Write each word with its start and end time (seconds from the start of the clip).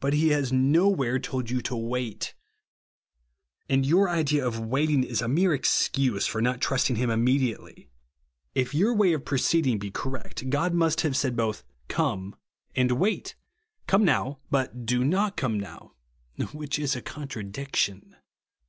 But 0.00 0.12
he 0.12 0.30
has 0.30 0.52
nowhere 0.52 1.20
told 1.20 1.48
you 1.48 1.60
to 1.60 1.76
wait; 1.76 2.34
and 3.68 3.86
your 3.86 4.08
idea 4.08 4.44
of 4.44 4.58
waiting 4.58 5.04
is 5.04 5.22
a 5.22 5.28
mere 5.28 5.54
excuse 5.54 6.26
for 6.26 6.42
not 6.42 6.60
trusting 6.60 6.96
him 6.96 7.10
immediately. 7.10 7.88
If 8.56 8.74
your 8.74 8.92
way 8.92 9.12
of 9.12 9.24
proceeding 9.24 9.78
be 9.78 9.92
correct, 9.92 10.50
God 10.50 10.74
must 10.74 11.02
have 11.02 11.12
90 11.12 11.20
THE 11.20 11.28
WORD 11.30 11.30
OF 11.30 11.36
THE 11.36 11.36
said 11.36 11.36
both," 11.36 11.64
C3me" 11.90 12.32
and" 12.74 12.92
wait,"" 12.98 13.36
Come 13.86 14.04
now, 14.04 14.40
but 14.50 14.84
do 14.84 15.04
not 15.04 15.36
come 15.36 15.60
now," 15.60 15.92
w 16.38 16.58
liich 16.66 16.80
is 16.82 16.96
a 16.96 17.00
contra 17.00 17.44
diction. 17.44 18.16